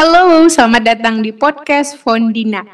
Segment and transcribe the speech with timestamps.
[0.00, 2.64] Halo, selamat datang di podcast Fondina.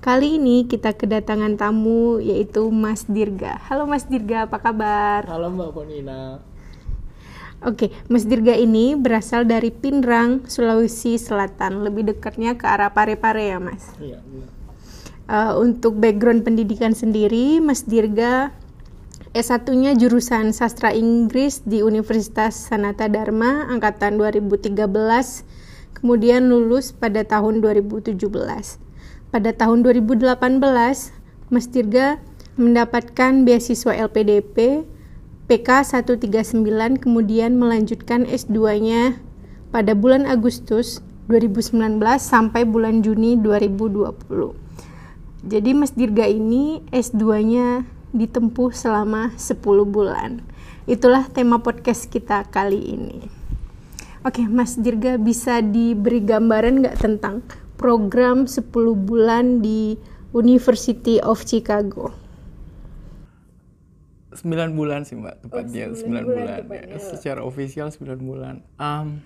[0.00, 3.60] Kali ini kita kedatangan tamu yaitu Mas Dirga.
[3.68, 5.28] Halo Mas Dirga, apa kabar?
[5.28, 6.40] Halo Mbak Ponina.
[7.68, 11.84] Oke, Mas Dirga ini berasal dari Pinrang, Sulawesi Selatan.
[11.84, 13.92] Lebih dekatnya ke arah Pare-Pare ya, Mas?
[14.00, 14.63] Iya, iya.
[15.24, 18.52] Uh, untuk background pendidikan sendiri, Mas Dirga
[19.32, 24.76] S1-nya jurusan Sastra Inggris di Universitas Sanata Dharma angkatan 2013,
[25.96, 28.20] kemudian lulus pada tahun 2017.
[29.32, 30.38] Pada tahun 2018,
[31.50, 32.20] Mas Dirga
[32.54, 34.86] mendapatkan beasiswa LPDP
[35.44, 39.20] PK 139 kemudian melanjutkan S2-nya
[39.74, 44.63] pada bulan Agustus 2019 sampai bulan Juni 2020.
[45.44, 50.40] Jadi Mas Dirga ini S2-nya ditempuh selama 10 bulan.
[50.88, 53.20] Itulah tema podcast kita kali ini.
[54.24, 57.44] Oke, Mas Dirga bisa diberi gambaran nggak tentang
[57.76, 58.64] program 10
[58.96, 60.00] bulan di
[60.32, 62.08] University of Chicago?
[64.34, 66.58] 9 bulan sih mbak tepatnya Oh, 9 9 bulan, bulan ya.
[66.58, 66.98] tepatnya.
[66.98, 69.22] secara ofisial 9 bulan um,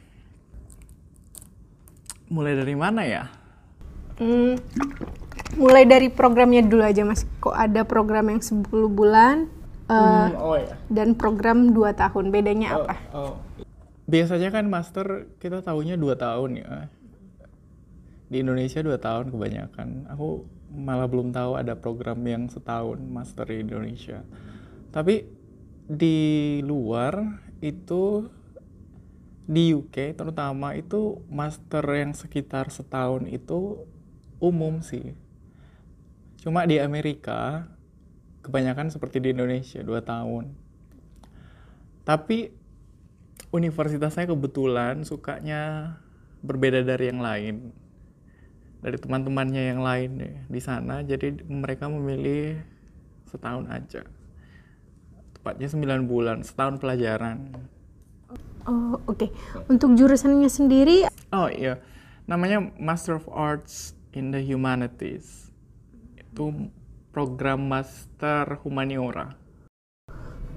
[2.28, 3.24] mulai dari mana ya
[4.18, 4.58] Hmm,
[5.56, 7.24] mulai dari programnya dulu aja mas.
[7.40, 9.48] Kok ada program yang 10 bulan
[9.88, 12.24] eh, Hmm, oh ya dan program 2 tahun.
[12.28, 12.94] Bedanya oh, apa?
[13.16, 13.34] oh.
[14.08, 16.88] biasanya kan master kita tahunya 2 tahun ya
[18.28, 23.64] di Indonesia 2 tahun kebanyakan aku malah belum tahu ada program yang setahun master di
[23.64, 24.24] Indonesia
[24.92, 25.28] tapi
[25.88, 28.28] di luar itu
[29.48, 33.80] di UK terutama itu master yang sekitar setahun itu
[34.38, 35.16] umum sih.
[36.48, 37.68] Cuma di Amerika
[38.40, 40.48] kebanyakan seperti di Indonesia dua tahun.
[42.08, 42.48] Tapi
[43.52, 45.92] universitasnya kebetulan sukanya
[46.40, 47.68] berbeda dari yang lain.
[48.80, 52.56] Dari teman-temannya yang lain deh di sana jadi mereka memilih
[53.28, 54.08] setahun aja.
[55.36, 57.60] Tepatnya 9 bulan, setahun pelajaran.
[58.64, 59.28] Oh oke.
[59.68, 61.76] Untuk jurusannya sendiri Oh iya,
[62.24, 65.47] namanya Master of Arts in the Humanities.
[66.32, 66.70] Itu
[67.12, 69.34] program Master Humaniora.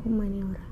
[0.02, 0.66] humaniora.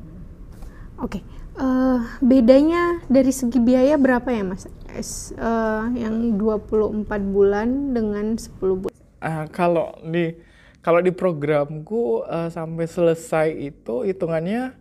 [0.99, 1.21] Oke.
[1.59, 4.65] eh, bedanya dari segi biaya berapa ya mas?
[4.89, 8.95] S, eh, yang 24 bulan dengan 10 bulan.
[9.19, 10.33] Ah, kalau di
[10.79, 14.71] kalau di programku eh, sampai selesai itu hitungannya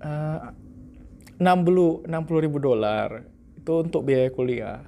[0.00, 0.40] eh,
[1.38, 3.26] 60 60 ribu dolar
[3.58, 4.80] itu untuk biaya kuliah.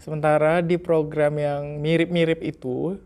[0.00, 2.96] Sementara di program yang mirip-mirip itu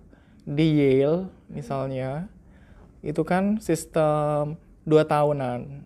[0.45, 2.29] di Yale misalnya
[3.05, 5.85] itu kan sistem dua tahunan.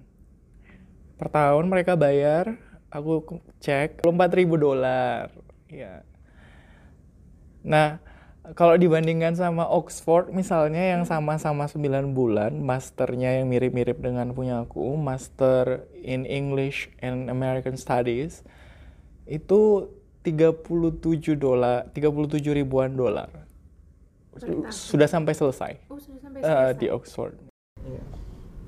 [1.19, 2.59] Per tahun mereka bayar,
[2.95, 5.35] aku cek 4 ribu dolar.
[5.67, 6.07] Ya.
[7.67, 7.99] Nah,
[8.55, 14.95] kalau dibandingkan sama Oxford misalnya yang sama-sama 9 bulan, masternya yang mirip-mirip dengan punya aku,
[14.95, 18.47] Master in English and American Studies,
[19.27, 19.91] itu
[20.23, 23.48] 37 dolar, 37 ribuan dolar.
[24.71, 25.73] Sudah sampai selesai?
[25.91, 27.35] Oh sudah sampai eh, di Oxford.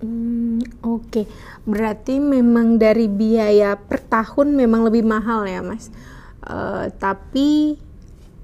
[0.01, 1.29] Hmm, Oke,
[1.69, 5.93] berarti memang dari biaya per tahun memang lebih mahal ya, Mas.
[6.41, 7.77] Eh, tapi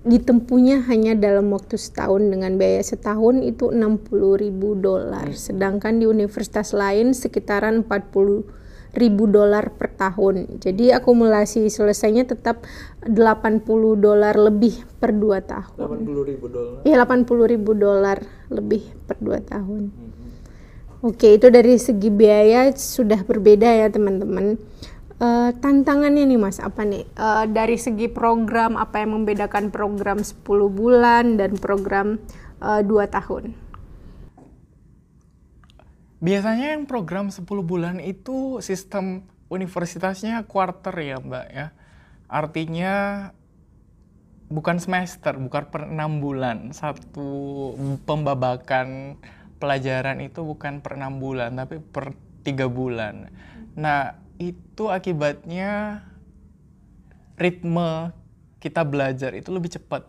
[0.06, 2.28] ditempuhnya hanya dalam waktu setahun.
[2.28, 7.82] Dengan biaya setahun itu 60.000 dolar, sedangkan di universitas lain sekitaran
[8.96, 10.56] 40.000 dolar per tahun.
[10.56, 12.64] Jadi akumulasi selesainya tetap
[13.04, 13.62] 80
[14.00, 15.96] dolar lebih per 2 tahun.
[16.08, 16.80] 80 ribu dolar.
[16.88, 18.18] Iya 80.000 dolar
[18.48, 19.82] lebih per 2 tahun.
[21.04, 24.56] Oke, itu dari segi biaya sudah berbeda ya teman-teman.
[25.16, 27.04] Eh, tantangannya nih mas, apa nih?
[27.04, 32.16] Eh, dari segi program, apa yang membedakan program 10 bulan dan program
[32.64, 33.65] eh, 2 tahun?
[36.26, 41.70] Biasanya yang program 10 bulan itu sistem universitasnya quarter ya Mbak ya.
[42.26, 42.94] Artinya
[44.50, 46.74] bukan semester, bukan per 6 bulan.
[46.74, 47.30] Satu
[48.02, 49.22] pembabakan
[49.62, 53.30] pelajaran itu bukan per 6 bulan, tapi per 3 bulan.
[53.78, 56.02] Nah, itu akibatnya
[57.38, 58.10] ritme
[58.58, 60.02] kita belajar itu lebih cepat.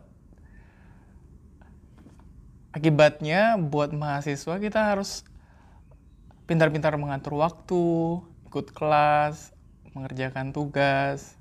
[2.74, 5.22] Akibatnya buat mahasiswa kita harus
[6.48, 9.52] pintar-pintar mengatur waktu, ikut kelas,
[9.92, 11.36] mengerjakan tugas.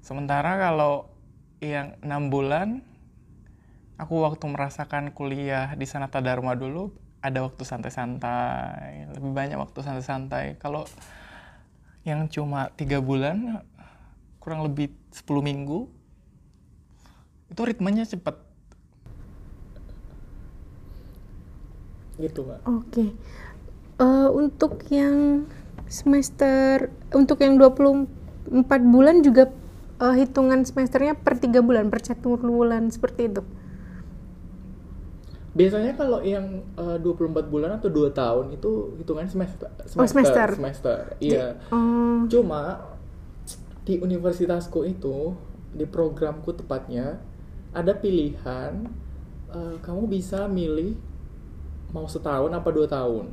[0.00, 1.12] Sementara kalau
[1.62, 2.82] yang enam bulan
[3.94, 6.90] aku waktu merasakan kuliah di Sanata Dharma dulu
[7.22, 10.82] ada waktu santai-santai lebih banyak waktu santai-santai kalau
[12.02, 13.62] yang cuma tiga bulan
[14.42, 15.86] kurang lebih 10 minggu
[17.46, 18.34] itu ritmenya cepet
[22.18, 23.08] gitu mbak oke okay.
[24.00, 25.48] uh, eh, untuk yang
[25.88, 28.08] semester untuk yang 24
[28.88, 29.52] bulan juga
[30.00, 33.42] uh, hitungan semesternya per tiga bulan per satu bulan seperti itu
[35.52, 39.68] Biasanya kalau yang uh, 24 bulan atau 2 tahun itu hitungan semester.
[39.84, 40.00] Semester.
[40.00, 40.48] Oh, semester.
[40.56, 40.98] semester.
[41.20, 41.60] Iya.
[41.68, 42.24] Um...
[42.32, 42.80] Cuma
[43.84, 45.36] di universitasku itu
[45.76, 47.20] di programku tepatnya
[47.76, 48.88] ada pilihan
[49.52, 50.96] uh, kamu bisa milih
[51.92, 53.30] mau setahun apa dua tahun.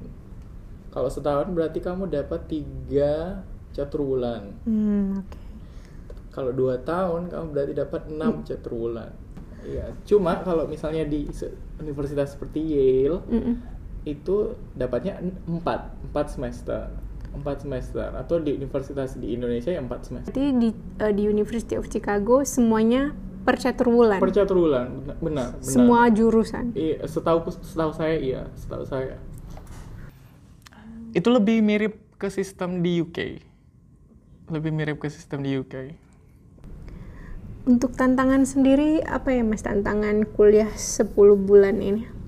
[0.89, 4.53] Kalau setahun berarti kamu dapat tiga catur bulan.
[4.67, 5.41] Hmm, okay.
[6.29, 8.45] Kalau dua tahun kamu berarti dapat enam hmm.
[8.45, 9.11] catur bulan.
[9.59, 11.27] Iya, cuma kalau misalnya di
[11.83, 13.55] universitas seperti Yale mm -mm.
[14.07, 15.19] itu dapatnya
[15.51, 16.87] empat empat semester
[17.29, 20.33] empat semester atau di universitas di Indonesia yang empat semester.
[20.33, 20.69] Jadi di
[21.03, 23.13] uh, di University of Chicago semuanya
[23.49, 24.19] per catur bulan.
[24.21, 25.47] Per catur bulan, benar, benar.
[25.65, 26.69] Semua jurusan.
[26.77, 29.17] Iya, setahu setahu saya iya, setahu saya.
[31.17, 33.41] Itu lebih mirip ke sistem di UK.
[34.53, 35.97] Lebih mirip ke sistem di UK.
[37.65, 42.18] Untuk tantangan sendiri, apa ya mas tantangan kuliah 10 bulan ini?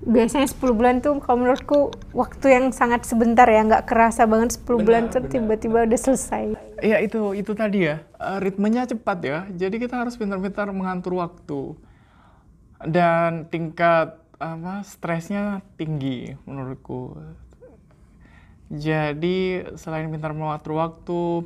[0.00, 4.64] Biasanya 10 bulan tuh kalau menurutku waktu yang sangat sebentar ya, nggak kerasa banget 10
[4.64, 6.44] benar, bulan tuh tiba-tiba udah selesai.
[6.80, 11.76] Iya itu, itu tadi ya, uh, ritmenya cepat ya, jadi kita harus pintar-pintar mengatur waktu.
[12.80, 17.20] Dan tingkat apa stresnya tinggi menurutku.
[18.72, 21.44] Jadi selain pintar mengatur waktu,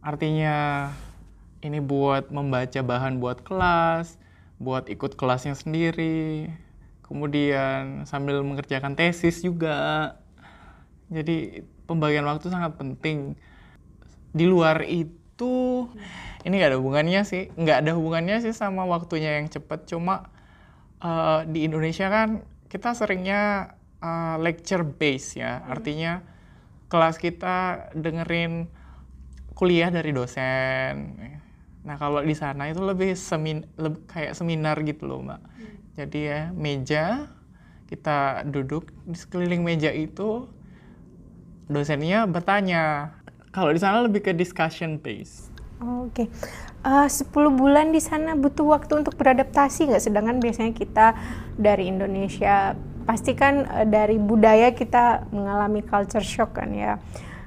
[0.00, 0.88] artinya
[1.60, 4.16] ini buat membaca bahan buat kelas,
[4.56, 6.48] buat ikut kelasnya sendiri,
[7.06, 10.14] kemudian sambil mengerjakan tesis juga.
[11.10, 13.38] Jadi pembagian waktu sangat penting.
[14.36, 15.86] Di luar itu,
[16.44, 19.88] ini nggak ada hubungannya sih, nggak ada hubungannya sih sama waktunya yang cepat.
[19.88, 20.28] Cuma
[21.00, 23.72] uh, di Indonesia kan kita seringnya
[24.02, 25.72] uh, lecture base ya, hmm.
[25.72, 26.12] artinya
[26.92, 28.68] kelas kita dengerin
[29.56, 31.16] kuliah dari dosen
[31.86, 35.38] Nah kalau di sana itu lebih semin, lebih kayak seminar gitu loh mbak.
[35.38, 35.75] Hmm.
[35.96, 37.32] Jadi ya meja
[37.88, 40.44] kita duduk di sekeliling meja itu
[41.72, 43.16] dosennya bertanya.
[43.50, 45.00] Kalau di sana lebih ke discussion.
[45.80, 46.26] Oh, Oke, okay.
[46.84, 50.04] uh, 10 bulan di sana butuh waktu untuk beradaptasi nggak?
[50.04, 51.16] Sedangkan biasanya kita
[51.56, 52.76] dari Indonesia
[53.08, 57.00] pastikan uh, dari budaya kita mengalami culture shock kan ya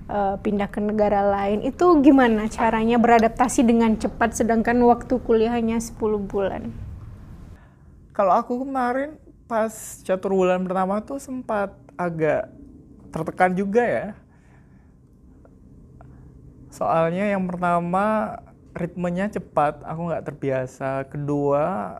[0.09, 5.99] uh, pindah ke negara lain itu gimana caranya beradaptasi dengan cepat sedangkan waktu kuliahnya 10
[6.25, 6.88] bulan
[8.19, 9.15] kalau aku kemarin
[9.47, 9.71] pas
[10.03, 12.51] catur bulan pertama tuh sempat agak
[13.15, 14.07] tertekan juga ya.
[16.67, 18.35] Soalnya yang pertama
[18.75, 21.07] ritmenya cepat aku nggak terbiasa.
[21.07, 21.95] Kedua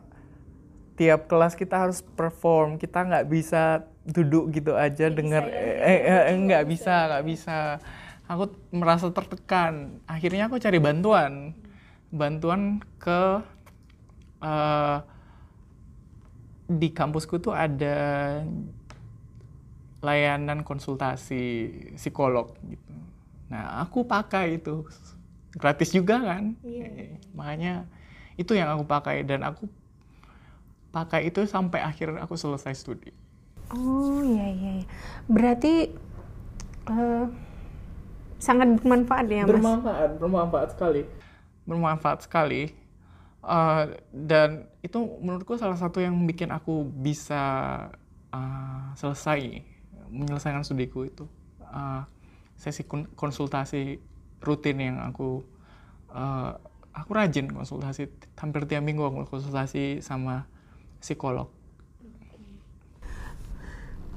[1.00, 5.56] tiap kelas kita harus perform kita nggak bisa duduk gitu aja dengar ya?
[5.56, 7.80] eh, eh, eh nggak bisa nggak bisa.
[8.28, 10.04] Aku merasa tertekan.
[10.04, 11.56] Akhirnya aku cari bantuan.
[12.12, 13.40] Bantuan ke
[14.44, 15.00] uh,
[16.70, 18.38] di kampusku tuh ada
[20.00, 22.92] layanan konsultasi psikolog gitu.
[23.50, 24.86] Nah aku pakai itu.
[25.50, 26.54] Gratis juga kan?
[26.62, 27.18] Yeah.
[27.34, 27.90] makanya
[28.38, 29.66] itu yang aku pakai dan aku
[30.94, 33.10] pakai itu sampai akhir aku selesai studi.
[33.74, 34.86] Oh iya iya, iya.
[35.26, 35.90] berarti
[36.86, 37.26] uh,
[38.38, 39.50] sangat bermanfaat ya mas?
[39.58, 41.02] Bermanfaat bermanfaat sekali.
[41.66, 42.79] Bermanfaat sekali
[43.44, 47.42] uh, dan itu menurutku salah satu yang bikin aku bisa
[48.32, 49.62] uh, selesai
[50.10, 51.24] menyelesaikan studiku itu.
[51.60, 52.02] Uh,
[52.60, 52.84] sesi
[53.16, 54.02] konsultasi
[54.44, 55.44] rutin yang aku
[56.12, 56.56] uh,
[56.96, 58.08] aku rajin konsultasi.
[58.40, 60.48] Hampir tiap minggu aku konsultasi sama
[61.00, 61.59] psikolog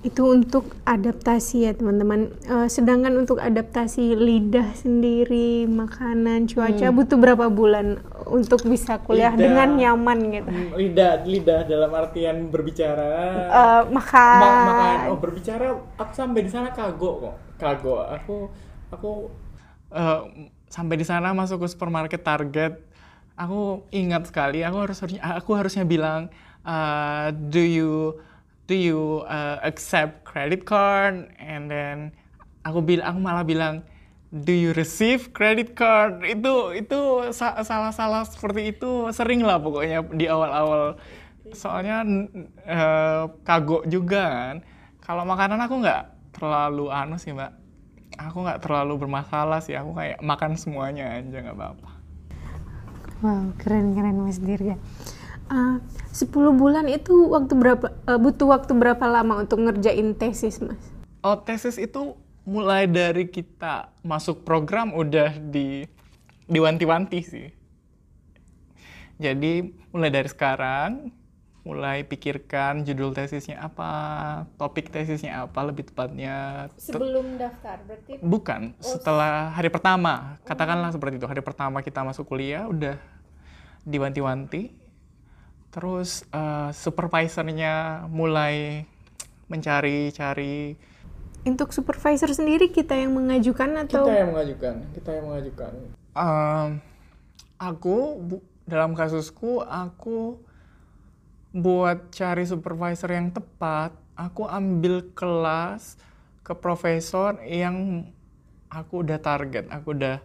[0.03, 2.35] itu untuk adaptasi ya teman-teman.
[2.43, 6.95] Uh, sedangkan untuk adaptasi lidah sendiri, makanan, cuaca hmm.
[6.99, 10.49] butuh berapa bulan untuk bisa kuliah lidah, dengan nyaman gitu?
[10.51, 13.11] Hmm, lidah, lidah dalam artian berbicara.
[13.47, 14.39] Uh, makan.
[14.43, 14.97] Ma makan.
[15.15, 18.03] Oh berbicara, aku sampai di sana kagok kok, kagok.
[18.19, 18.35] Aku,
[18.91, 19.11] aku
[19.95, 20.27] uh,
[20.67, 22.75] sampai di sana masuk ke supermarket Target.
[23.39, 26.27] Aku ingat sekali, aku harus aku harusnya bilang,
[26.67, 28.19] uh, do you
[28.67, 31.31] do you uh, accept credit card?
[31.39, 32.15] And then
[32.63, 33.83] aku bilang aku malah bilang
[34.33, 36.23] do you receive credit card?
[36.25, 36.99] Itu itu
[37.35, 40.97] salah-salah seperti itu sering lah pokoknya di awal-awal.
[41.53, 42.07] Soalnya
[42.65, 44.55] uh, kagok juga kan.
[45.03, 46.03] Kalau makanan aku nggak
[46.33, 47.51] terlalu anu sih mbak.
[48.13, 49.75] Aku nggak terlalu bermasalah sih.
[49.75, 51.89] Aku kayak makan semuanya aja nggak apa-apa.
[53.23, 54.75] Wow keren keren mas Dirga
[55.49, 55.77] uh,
[56.11, 60.79] 10 bulan itu waktu berapa uh, butuh waktu berapa lama untuk ngerjain tesis mas
[61.25, 65.87] oh tesis itu mulai dari kita masuk program udah di
[66.47, 67.49] diwanti-wanti sih
[69.17, 71.11] jadi mulai dari sekarang
[71.63, 73.91] mulai pikirkan judul tesisnya apa,
[74.59, 76.67] topik tesisnya apa lebih tepatnya.
[76.75, 78.19] Sebelum daftar berarti?
[78.19, 78.83] Bukan, oh.
[78.83, 80.35] setelah hari pertama.
[80.43, 80.93] Katakanlah oh.
[80.93, 81.27] seperti itu.
[81.27, 82.99] Hari pertama kita masuk kuliah udah
[83.87, 84.82] diwanti-wanti.
[85.73, 88.85] Terus uh, supervisornya mulai
[89.49, 90.77] mencari-cari.
[91.43, 94.05] Untuk supervisor sendiri kita yang mengajukan atau?
[94.05, 95.71] Kita yang mengajukan, kita yang mengajukan.
[96.13, 96.69] Um,
[97.57, 97.97] aku
[98.63, 100.39] dalam kasusku aku
[101.51, 105.99] buat cari supervisor yang tepat, aku ambil kelas
[106.45, 108.07] ke profesor yang
[108.71, 110.23] aku udah target, aku udah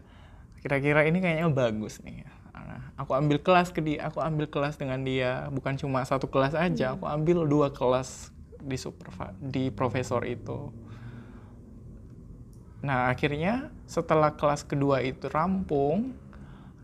[0.62, 2.24] kira-kira ini kayaknya bagus nih.
[2.64, 6.56] Nah, aku ambil kelas ke dia, aku ambil kelas dengan dia, bukan cuma satu kelas
[6.56, 10.74] aja, aku ambil dua kelas di supervisor di profesor itu.
[12.82, 16.14] Nah, akhirnya setelah kelas kedua itu rampung,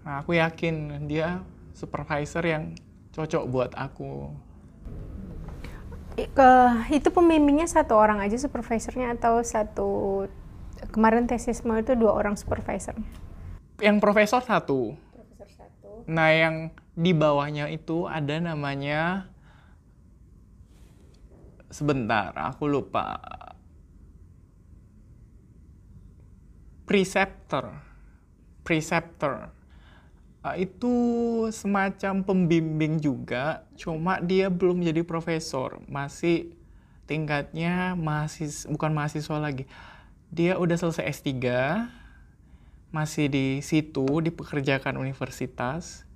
[0.02, 1.42] nah aku yakin dia
[1.74, 2.74] supervisor yang
[3.14, 4.34] cocok buat aku.
[6.14, 6.50] Ke,
[6.94, 9.90] itu pembimbingnya satu orang aja supervisornya atau satu
[10.94, 13.06] kemarin tesisme itu dua orang supervisornya?
[13.82, 14.94] Yang profesor satu.
[16.04, 16.56] Nah yang
[16.94, 19.28] di bawahnya itu ada namanya
[21.74, 23.18] sebentar aku lupa.
[26.84, 27.74] Preceptor.
[28.62, 29.50] Preceptor.
[30.44, 30.94] Uh, itu
[31.48, 36.52] semacam pembimbing juga, cuma dia belum jadi profesor, masih
[37.08, 39.64] tingkatnya masih bukan mahasiswa lagi.
[40.28, 41.32] Dia udah selesai S3,
[42.94, 46.06] masih di situ dipekerjakan universitas,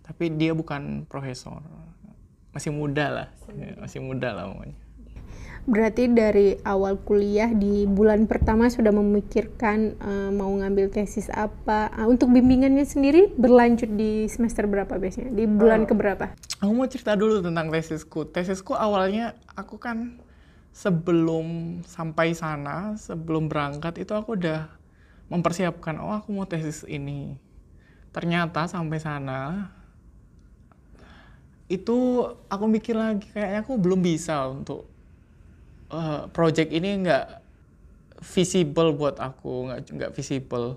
[0.00, 1.60] tapi dia bukan profesor.
[2.56, 3.28] Masih muda lah,
[3.76, 4.76] masih muda lah pokoknya.
[5.62, 11.86] Berarti dari awal kuliah di bulan pertama sudah memikirkan uh, mau ngambil tesis apa.
[11.94, 15.30] Uh, untuk bimbingannya sendiri berlanjut di semester berapa biasanya?
[15.30, 16.34] Di bulan uh, keberapa?
[16.58, 18.26] Aku mau cerita dulu tentang tesisku.
[18.26, 20.18] Tesisku awalnya aku kan
[20.74, 24.81] sebelum sampai sana, sebelum berangkat itu aku udah
[25.32, 27.40] mempersiapkan, oh aku mau tesis ini.
[28.12, 29.72] Ternyata sampai sana
[31.72, 34.84] itu aku mikir lagi kayaknya aku belum bisa untuk
[35.88, 37.40] uh, project ini nggak
[38.20, 40.76] visible buat aku nggak nggak visible.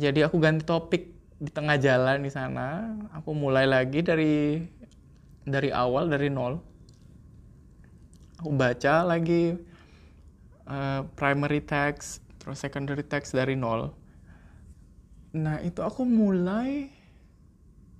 [0.00, 2.96] Jadi aku ganti topik di tengah jalan di sana.
[3.12, 4.64] Aku mulai lagi dari
[5.44, 6.56] dari awal dari nol.
[8.40, 9.52] Aku baca lagi
[10.64, 13.92] uh, primary text terus secondary text dari nol
[15.36, 16.88] nah itu aku mulai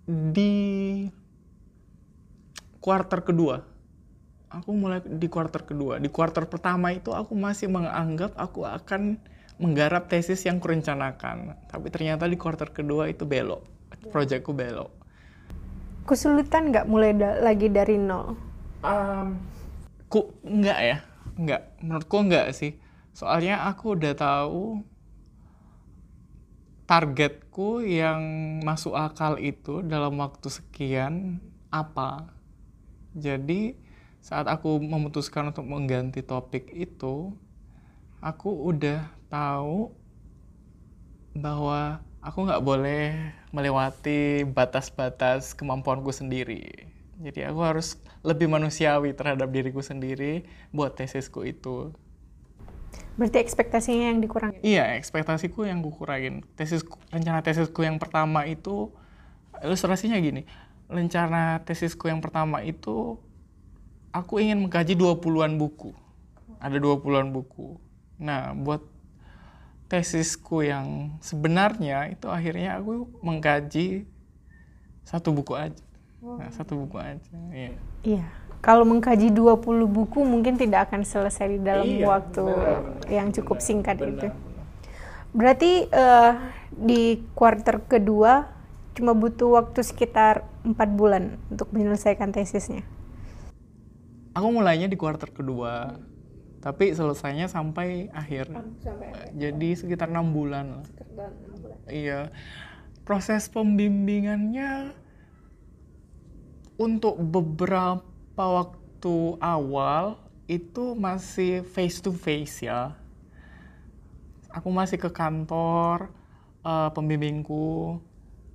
[0.09, 1.05] di
[2.81, 3.78] quarter kedua
[4.49, 6.00] aku mulai di kuarter kedua.
[6.00, 9.21] Di kuarter pertama itu aku masih menganggap aku akan
[9.61, 11.57] menggarap tesis yang kurencanakan.
[11.69, 13.64] Tapi ternyata di kuarter kedua itu belok.
[14.09, 14.90] Proyekku belok.
[16.09, 18.33] Kesulitan nggak mulai da lagi dari nol?
[18.81, 19.37] Um,
[20.09, 20.99] ku nggak ya,
[21.37, 21.62] nggak.
[21.85, 22.73] Menurutku nggak sih.
[23.19, 24.79] Soalnya aku udah tahu
[26.87, 28.23] targetku yang
[28.63, 31.43] masuk akal itu dalam waktu sekian
[31.75, 32.31] apa.
[33.19, 33.75] Jadi
[34.23, 37.35] saat aku memutuskan untuk mengganti topik itu,
[38.23, 39.91] aku udah tahu
[41.35, 46.71] bahwa aku nggak boleh melewati batas-batas kemampuanku sendiri.
[47.19, 51.91] Jadi aku harus lebih manusiawi terhadap diriku sendiri buat tesisku itu.
[53.19, 54.63] Berarti ekspektasinya yang dikurangin?
[54.63, 56.47] Iya, ekspektasiku yang kukurangin.
[56.55, 58.95] Tesisku, rencana tesisku yang pertama itu,
[59.59, 60.47] ilustrasinya gini,
[60.87, 63.19] rencana tesisku yang pertama itu
[64.15, 65.91] aku ingin mengkaji 20-an buku.
[66.63, 67.83] Ada 20-an buku.
[68.23, 68.87] Nah, buat
[69.91, 74.07] tesisku yang sebenarnya itu akhirnya aku mengkaji
[75.03, 75.83] satu buku aja.
[76.23, 77.35] Nah, satu buku aja.
[77.51, 77.75] Iya.
[78.07, 78.27] Iya.
[78.59, 83.62] Kalau mengkaji 20 buku mungkin tidak akan selesai di dalam iya, waktu benar, yang cukup
[83.62, 84.29] benar, singkat benar, itu.
[85.31, 86.33] Berarti uh,
[86.75, 88.50] di kuarter kedua
[88.99, 92.83] cuma butuh waktu sekitar empat bulan untuk menyelesaikan tesisnya?
[94.35, 96.03] Aku mulainya di kuarter kedua
[96.59, 98.50] tapi selesainya sampai akhir.
[98.83, 99.31] Sampai akhir.
[99.38, 100.83] jadi sekitar enam bulan.
[101.87, 102.35] Iya.
[103.07, 104.93] Proses pembimbingannya
[106.79, 108.05] untuk beberapa
[108.47, 112.95] waktu awal itu masih face to face ya.
[114.49, 116.09] Aku masih ke kantor
[116.64, 118.00] uh, pembimbingku,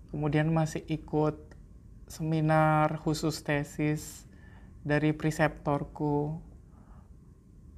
[0.09, 1.37] kemudian masih ikut
[2.09, 4.25] seminar khusus tesis
[4.81, 6.41] dari preseptorku.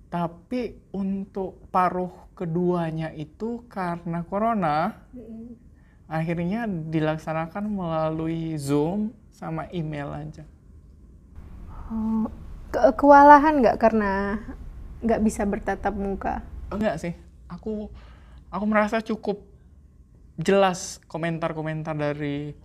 [0.07, 4.95] Tapi untuk paruh keduanya itu karena corona,
[6.07, 10.47] akhirnya dilaksanakan melalui Zoom sama email aja.
[11.91, 12.27] Oh,
[12.73, 14.41] ke kewalahan nggak karena
[15.05, 16.41] nggak bisa bertatap muka?
[16.73, 17.13] Enggak sih,
[17.45, 17.93] aku
[18.49, 19.45] aku merasa cukup
[20.41, 22.57] jelas komentar-komentar dari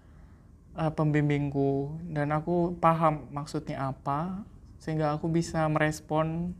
[0.74, 4.42] uh, pembimbingku dan aku paham maksudnya apa
[4.80, 6.56] sehingga aku bisa merespon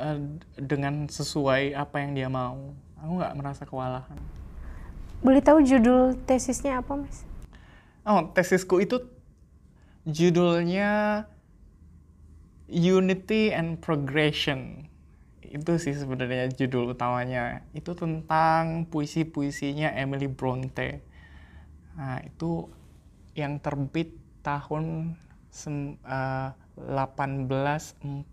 [0.00, 0.18] uh,
[0.56, 2.72] dengan sesuai apa yang dia mau.
[2.96, 4.18] Aku nggak merasa kewalahan.
[5.20, 7.28] Boleh tahu judul tesisnya apa, Mas?
[8.06, 9.04] Oh, tesisku itu
[10.06, 11.24] judulnya
[12.66, 14.90] Unity and Progression.
[15.42, 17.62] Itu sih sebenarnya judul utamanya.
[17.70, 21.00] Itu tentang puisi-puisinya Emily Bronte.
[21.94, 22.66] Nah, itu
[23.38, 25.14] yang terbit tahun
[25.48, 28.26] sem, uh, 1848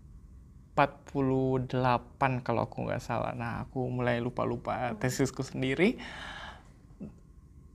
[2.42, 3.32] kalau aku nggak salah.
[3.32, 5.96] Nah, aku mulai lupa-lupa tesisku sendiri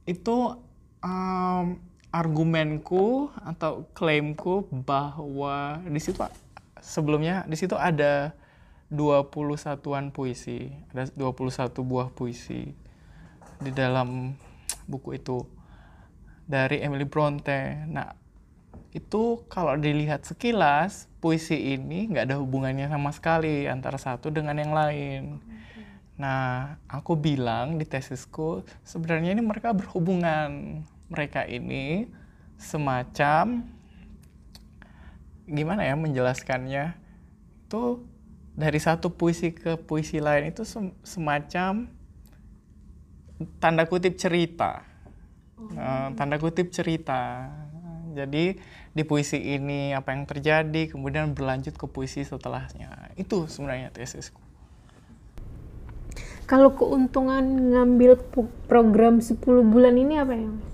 [0.10, 0.58] itu
[1.06, 1.66] um,
[2.10, 6.18] argumenku atau klaimku bahwa di situ
[6.82, 8.34] sebelumnya di situ ada
[8.90, 12.74] 20 satuan puisi, ada 21 buah puisi
[13.62, 14.34] di dalam
[14.90, 15.46] buku itu
[16.50, 17.86] dari Emily Bronte.
[17.86, 18.10] Nah,
[18.90, 24.74] itu kalau dilihat sekilas, puisi ini nggak ada hubungannya sama sekali antara satu dengan yang
[24.74, 25.38] lain.
[26.18, 30.82] Nah, aku bilang di tesisku, sebenarnya ini mereka berhubungan.
[31.10, 32.10] Mereka ini
[32.60, 33.66] semacam,
[35.50, 36.94] gimana ya menjelaskannya,
[37.66, 38.06] itu
[38.54, 40.68] dari satu puisi ke puisi lain itu
[41.02, 41.88] semacam
[43.58, 44.84] tanda kutip cerita.
[45.76, 47.52] Nah, tanda kutip cerita.
[48.16, 48.60] Jadi
[48.92, 53.16] di puisi ini apa yang terjadi, kemudian berlanjut ke puisi setelahnya.
[53.16, 54.42] Itu sebenarnya tesisku.
[56.50, 58.18] Kalau keuntungan ngambil
[58.66, 60.74] program 10 bulan ini apa ya, Mas?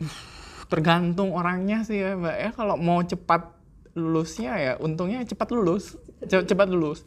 [0.70, 2.36] Tergantung orangnya sih ya, Mbak.
[2.38, 3.58] Ya kalau mau cepat
[3.98, 5.98] lulusnya ya untungnya cepat lulus,
[6.30, 7.02] cepat lulus.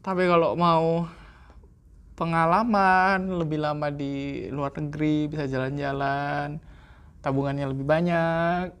[0.00, 1.06] Tapi kalau mau
[2.16, 6.56] pengalaman lebih lama di luar negeri, bisa jalan-jalan,
[7.20, 8.72] tabungannya lebih banyak,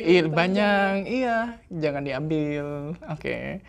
[0.00, 3.20] iya banyak, iya jangan diambil, oke.
[3.20, 3.60] Okay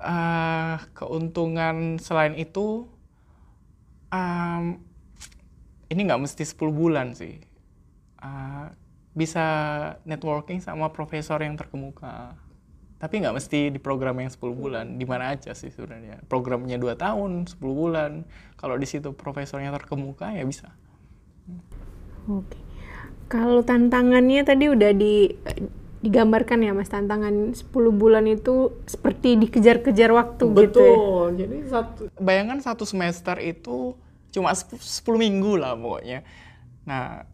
[0.00, 2.88] uh, keuntungan selain itu
[4.12, 4.64] um,
[5.88, 7.40] ini nggak mesti 10 bulan sih
[8.20, 8.68] uh,
[9.16, 9.46] bisa
[10.04, 12.36] networking sama profesor yang terkemuka
[12.96, 16.96] tapi nggak mesti di program yang 10 bulan di mana aja sih sebenarnya programnya 2
[16.96, 18.24] tahun 10 bulan
[18.60, 20.72] kalau di situ profesornya terkemuka ya bisa
[22.28, 22.56] oke
[23.26, 25.32] kalau tantangannya tadi udah di
[26.06, 30.62] digambarkan ya mas tantangan 10 bulan itu seperti dikejar-kejar waktu Betul.
[30.62, 30.96] gitu ya.
[31.42, 33.98] Jadi satu bayangan satu semester itu
[34.30, 34.78] cuma 10
[35.18, 36.22] minggu lah pokoknya.
[36.86, 37.26] Nah,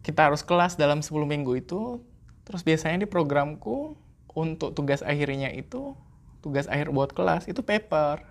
[0.00, 2.00] kita harus kelas dalam 10 minggu itu.
[2.44, 3.94] Terus biasanya di programku
[4.32, 5.94] untuk tugas akhirnya itu
[6.40, 8.24] tugas akhir buat kelas itu paper.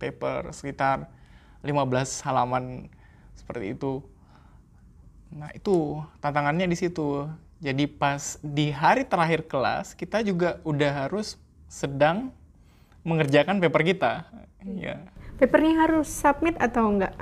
[0.00, 1.08] Paper sekitar
[1.62, 2.90] 15 halaman
[3.38, 4.02] seperti itu.
[5.34, 7.26] Nah, itu tantangannya di situ
[7.64, 12.28] jadi pas di hari terakhir kelas kita juga udah harus sedang
[13.08, 14.12] mengerjakan paper kita.
[14.64, 15.00] Ya.
[15.40, 17.16] Papernya harus submit atau enggak?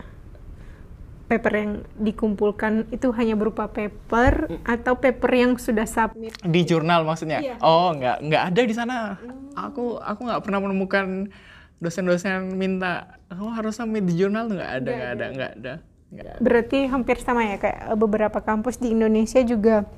[1.32, 4.68] Paper yang dikumpulkan itu hanya berupa paper hmm.
[4.68, 6.36] atau paper yang sudah submit?
[6.44, 7.40] Di jurnal maksudnya?
[7.40, 7.56] Iya.
[7.64, 8.96] Oh, enggak, enggak ada di sana.
[9.16, 9.72] Hmm.
[9.72, 11.32] Aku aku nggak pernah menemukan
[11.80, 15.72] dosen-dosen minta kamu oh, harus submit di jurnal nggak ada, nggak ada, nggak ada.
[16.12, 16.32] ada.
[16.44, 19.88] Berarti hampir sama ya kayak beberapa kampus di Indonesia juga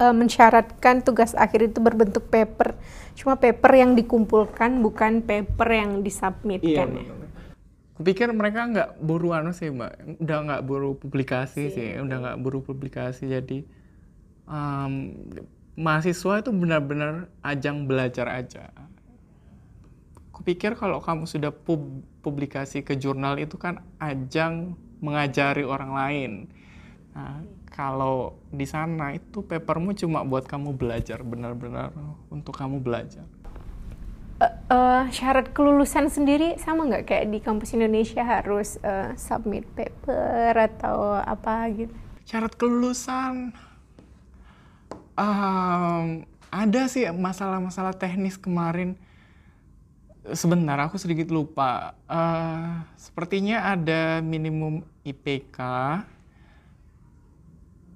[0.00, 2.72] uh, mensyaratkan tugas akhir itu berbentuk paper.
[3.14, 7.23] Cuma paper yang dikumpulkan bukan paper yang disubmitkan iya, ya.
[7.94, 12.38] Kupikir mereka nggak buru anu sih mbak, udah nggak buru publikasi sih, sih udah nggak
[12.42, 13.62] buru publikasi jadi
[14.50, 15.14] um,
[15.78, 18.74] mahasiswa itu benar-benar ajang belajar aja.
[20.34, 26.32] Kupikir kalau kamu sudah pub publikasi ke jurnal itu kan ajang mengajari orang lain.
[27.14, 31.94] Nah, kalau di sana itu papermu cuma buat kamu belajar benar-benar
[32.26, 33.22] untuk kamu belajar
[34.42, 41.18] uh, syarat kelulusan sendiri sama nggak kayak di kampus Indonesia harus uh, submit paper atau
[41.18, 41.94] apa gitu
[42.24, 43.52] syarat kelulusan
[45.14, 48.98] Um, ada sih masalah-masalah teknis kemarin.
[50.34, 51.94] Sebentar, aku sedikit lupa.
[52.10, 55.58] Uh, sepertinya ada minimum IPK,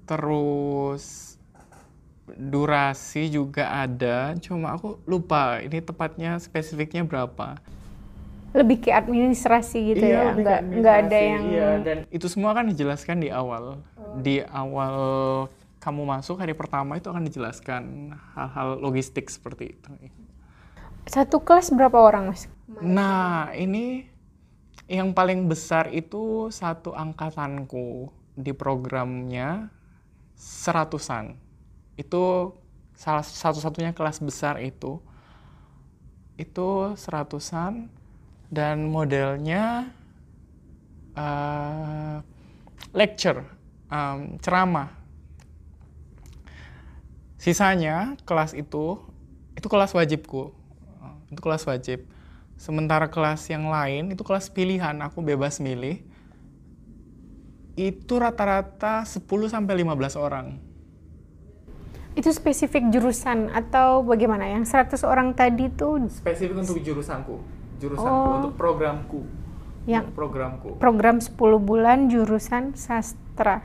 [0.07, 1.35] terus
[2.37, 4.35] durasi juga ada.
[4.37, 7.57] Cuma aku lupa ini tepatnya spesifiknya berapa
[8.49, 11.69] lebih ke administrasi gitu iya, ya nggak nggak ada yang iya.
[11.85, 14.17] dan itu semua kan dijelaskan di awal oh.
[14.25, 14.95] di awal
[15.79, 19.89] kamu masuk hari pertama itu akan dijelaskan hal-hal logistik seperti itu
[21.05, 22.49] satu kelas berapa orang mas
[22.81, 24.09] nah ini
[24.89, 29.69] yang paling besar itu satu angkatanku di programnya
[30.33, 31.37] seratusan
[31.99, 32.55] itu
[32.95, 35.03] salah satu-satunya kelas besar itu
[36.39, 37.91] itu seratusan
[38.47, 39.91] dan modelnya
[41.19, 42.23] uh,
[42.95, 43.43] lecture,
[43.91, 44.95] um, ceramah.
[47.35, 49.03] Sisanya kelas itu
[49.59, 50.55] itu kelas wajibku,
[51.27, 52.07] itu kelas wajib.
[52.59, 56.03] Sementara kelas yang lain itu kelas pilihan, aku bebas milih.
[57.79, 60.68] Itu rata-rata 10 sampai 15 orang.
[62.19, 64.43] Itu spesifik jurusan atau bagaimana?
[64.51, 68.37] Yang 100 orang tadi tuh spesifik untuk jurusanku jurusanku oh.
[68.43, 69.21] untuk programku
[69.87, 73.63] yang programku program 10 bulan jurusan sastra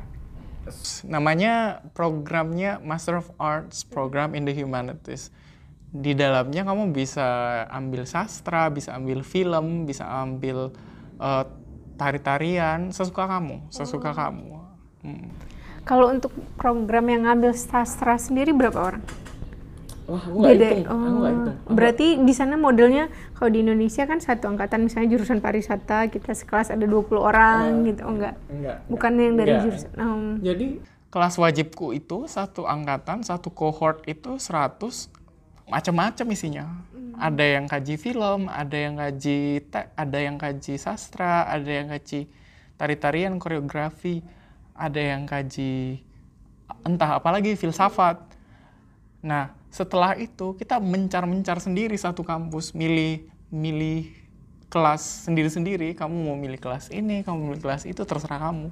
[1.05, 5.29] namanya programnya Master of Arts Program in the Humanities
[5.93, 7.27] di dalamnya kamu bisa
[7.69, 10.73] ambil sastra bisa ambil film bisa ambil
[11.21, 11.45] uh,
[12.01, 14.17] tari-tarian sesuka kamu sesuka oh.
[14.17, 14.51] kamu
[15.05, 15.29] hmm.
[15.85, 19.05] Kalau untuk program yang ngambil sastra sendiri berapa orang
[20.05, 20.85] Wah, aku hitung.
[20.85, 21.01] Oh.
[21.01, 21.57] Aku gak hitung.
[21.73, 26.69] Berarti di sana modelnya kalau di Indonesia kan satu angkatan misalnya jurusan pariwisata kita sekelas
[26.69, 28.01] ada 20 orang uh, gitu.
[28.05, 28.35] Oh enggak.
[28.53, 28.77] Enggak.
[28.93, 29.65] Bukan yang dari enggak.
[29.65, 29.91] jurusan.
[29.97, 30.25] Um.
[30.45, 30.67] Jadi
[31.09, 35.09] kelas wajibku itu satu angkatan, satu cohort itu 100
[35.73, 36.67] macam-macam isinya.
[36.93, 37.17] Hmm.
[37.17, 42.29] Ada yang kaji film, ada yang kaji te, ada yang kaji sastra, ada yang kaji
[42.77, 44.21] tari-tarian, koreografi,
[44.75, 46.03] ada yang kaji
[46.83, 48.21] entah apalagi filsafat.
[49.25, 54.11] Nah, setelah itu kita mencar-mencar sendiri satu kampus, milih milih
[54.69, 55.95] kelas sendiri-sendiri.
[55.95, 58.69] Kamu mau milih kelas ini, kamu milih kelas itu terserah kamu.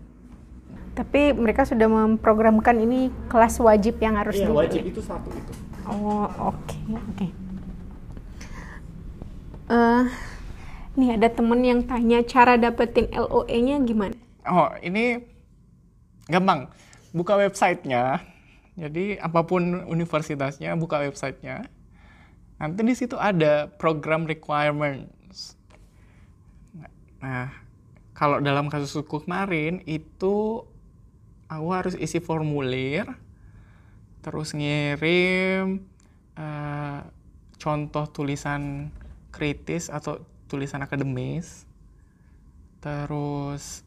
[0.93, 5.53] Tapi mereka sudah memprogramkan ini kelas wajib yang harus Iya, wajib itu satu itu.
[5.89, 7.07] Oh, oke, okay, oke.
[7.17, 7.31] Okay.
[9.73, 10.05] Uh, eh,
[11.01, 14.13] nih ada temen yang tanya cara dapetin LOE-nya gimana?
[14.45, 15.32] Oh, ini
[16.29, 16.71] gampang.
[17.13, 18.25] Buka websitenya,
[18.73, 21.69] jadi apa pun universitasnya buka websitenya,
[22.57, 25.61] nanti di situ ada program requirements.
[27.21, 27.53] Nah,
[28.17, 30.65] kalau dalam kasus suku kemarin itu
[31.53, 33.05] aku harus isi formulir,
[34.25, 35.85] terus ngirim
[36.41, 37.05] uh,
[37.61, 38.89] contoh tulisan
[39.29, 41.69] kritis atau tulisan akademis,
[42.81, 43.85] terus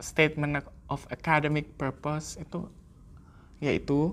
[0.00, 2.66] statement of academic purpose itu
[3.58, 4.12] yaitu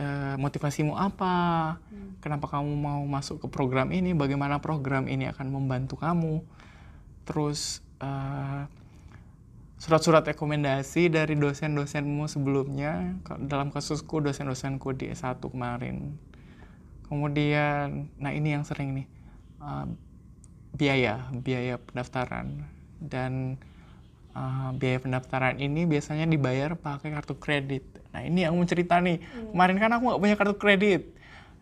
[0.00, 2.18] uh, motivasimu apa, hmm.
[2.24, 6.42] kenapa kamu mau masuk ke program ini, bagaimana program ini akan membantu kamu,
[7.22, 8.66] terus uh,
[9.80, 16.18] surat-surat rekomendasi dari dosen-dosenmu sebelumnya, dalam kasusku dosen-dosenku di S1 kemarin.
[17.08, 19.06] Kemudian, nah ini yang sering nih,
[19.62, 19.88] uh,
[20.76, 22.66] biaya, biaya pendaftaran.
[23.00, 23.56] Dan
[24.34, 27.84] uh, biaya pendaftaran ini biasanya dibayar pakai kartu kredit.
[28.14, 29.54] Nah ini yang mau cerita nih, hmm.
[29.54, 31.02] kemarin kan aku nggak punya kartu kredit.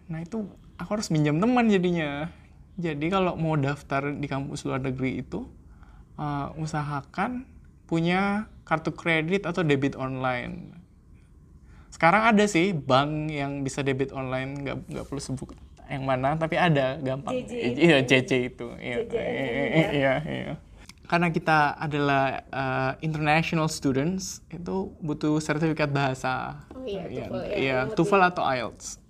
[0.09, 0.48] Nah itu
[0.81, 2.33] aku harus minjam teman jadinya.
[2.78, 5.44] Jadi kalau mau daftar di kampus luar negeri itu,
[6.14, 7.42] uh, usahakan
[7.90, 10.76] punya kartu kredit atau debit online.
[11.90, 15.57] Sekarang ada sih bank yang bisa debit online, nggak nggak perlu sebut
[15.88, 17.48] yang mana, tapi ada gampang.
[17.48, 18.76] Iya, JC itu.
[18.76, 18.96] Iya,
[19.88, 20.54] iya, iya
[21.09, 26.61] karena kita adalah uh, international students itu butuh sertifikat bahasa.
[26.77, 29.01] Oh iya, ya, TOEFL, ya, ya, TOEFL atau IELTS.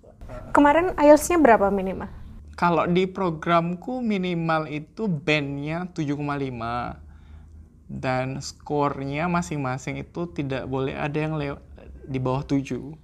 [0.55, 2.07] Kemarin IELTS-nya berapa minimal?
[2.55, 11.35] Kalau di programku minimal itu bandnya 7,5 dan skornya masing-masing itu tidak boleh ada yang
[11.35, 11.59] lewat
[12.07, 12.95] di bawah 7.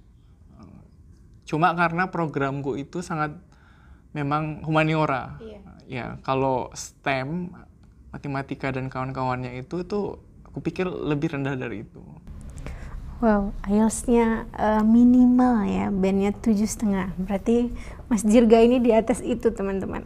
[1.46, 3.36] Cuma karena programku itu sangat
[4.16, 5.36] memang humaniora.
[5.44, 5.60] Iya.
[5.86, 7.54] Ya, kalau STEM
[8.16, 10.16] matematika dan kawan-kawannya itu itu
[10.48, 12.00] aku pikir lebih rendah dari itu.
[13.20, 17.16] Wow, IELTS-nya uh, minimal ya, bandnya tujuh setengah.
[17.16, 17.72] Berarti
[18.08, 20.04] Mas Jirga ini di atas itu teman-teman.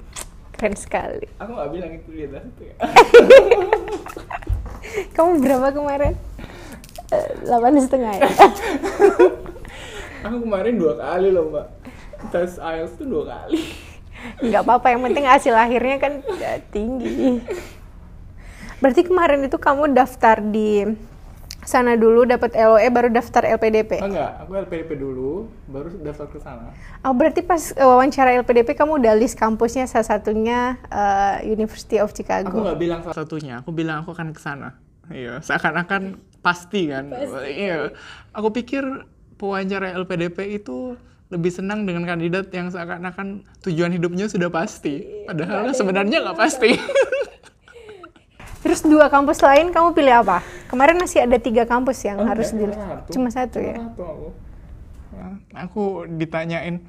[0.55, 1.27] Keren sekali.
[1.39, 2.75] Aku nggak bilang itu di atas itu ya.
[5.19, 6.15] Kamu berapa kemarin?
[7.11, 8.27] Eh, delapan setengah ya.
[10.31, 11.67] Aku kemarin dua kali loh mbak.
[12.31, 13.91] Tes IELTS tuh dua kali.
[14.39, 17.41] nggak apa-apa yang penting hasil akhirnya kan ya, tinggi
[18.81, 20.89] berarti kemarin itu kamu daftar di
[21.61, 25.31] sana dulu dapat LOE baru daftar LPDP Oh, enggak, aku LPDP dulu,
[25.69, 26.73] baru daftar ke sana.
[27.01, 32.11] oh berarti pas eh, wawancara LPDP kamu udah list kampusnya salah satunya eh, University of
[32.11, 34.81] Aku Chicago nggak bilang salah satunya, aku bilang aku akan ke sana.
[35.11, 37.11] Iya, seakan-akan pasti kan.
[37.45, 37.91] Iya,
[38.31, 38.87] aku pikir
[39.37, 40.95] pewawancara LPDP itu
[41.29, 45.27] lebih senang dengan kandidat yang seakan-akan tujuan hidupnya sudah pasti.
[45.27, 46.73] Padahal sebenarnya nggak pasti.
[48.61, 50.45] Terus dua kampus lain kamu pilih apa?
[50.69, 53.77] Kemarin masih ada tiga kampus yang harus di Cuma cuma satu ya?
[53.81, 54.29] Satu aku.
[55.11, 55.35] Nah,
[55.67, 56.81] aku ditanyain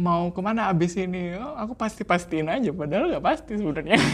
[0.00, 4.00] mau ke mana abis ini, oh, aku pasti pastiin aja, padahal nggak pasti sebenarnya.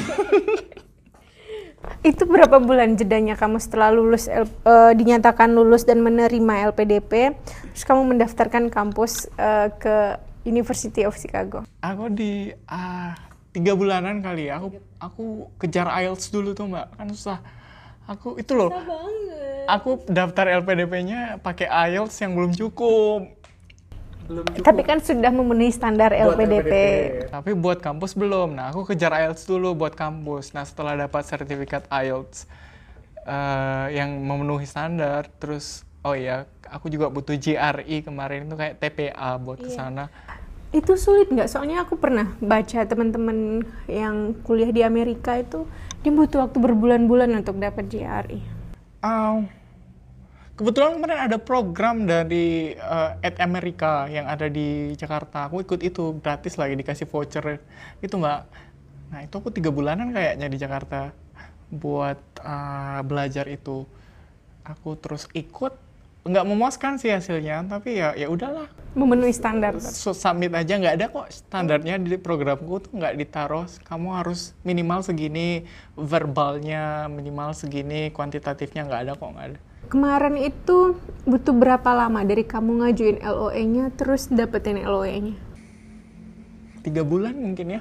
[2.02, 7.34] itu berapa bulan jedanya kamu setelah lulus L- eh, dinyatakan lulus dan menerima LPDP
[7.70, 11.66] terus kamu mendaftarkan kampus eh, ke University of Chicago?
[11.82, 13.14] Aku di ah,
[13.56, 14.68] tiga bulanan kali ya, aku
[15.00, 15.24] aku
[15.56, 17.40] kejar IELTS dulu tuh mbak, kan susah.
[18.04, 18.68] Aku itu loh,
[19.64, 23.32] aku daftar LPDP-nya pakai IELTS yang belum cukup.
[24.28, 24.66] Belum cukup.
[24.66, 26.72] tapi kan sudah memenuhi standar Buat LPDP.
[27.32, 28.52] Tapi buat kampus belum.
[28.54, 30.52] Nah, aku kejar IELTS dulu buat kampus.
[30.52, 32.44] Nah, setelah dapat sertifikat IELTS
[33.24, 39.40] eh, yang memenuhi standar, terus oh iya, aku juga butuh GRE kemarin itu kayak TPA
[39.40, 40.12] buat ke sana.
[40.76, 41.48] Itu sulit nggak?
[41.48, 45.64] Soalnya aku pernah baca teman-teman yang kuliah di Amerika itu
[46.04, 48.44] dia butuh waktu berbulan-bulan untuk dapat GRE.
[49.00, 49.40] Ah,
[50.52, 55.48] kebetulan kemarin ada program dari eh, Ed America yang ada di Jakarta.
[55.48, 57.56] Aku ikut itu gratis lagi dikasih voucher
[58.04, 58.44] itu mbak.
[59.16, 61.16] Nah itu aku tiga bulanan kayaknya di Jakarta
[61.72, 63.88] buat eh, belajar itu.
[64.60, 65.85] Aku terus ikut
[66.26, 68.66] nggak memuaskan sih hasilnya tapi ya ya udahlah.
[68.96, 69.76] Memenuhi standar.
[69.78, 71.28] So, submit aja nggak ada kok.
[71.28, 73.68] Standarnya di programku tuh nggak ditaruh.
[73.84, 79.58] Kamu harus minimal segini verbalnya minimal segini kuantitatifnya nggak ada kok nggak ada.
[79.86, 85.46] Kemarin itu butuh berapa lama dari kamu ngajuin LOE-nya terus dapetin LOE-nya?
[86.86, 87.80] tiga bulan mungkin ya.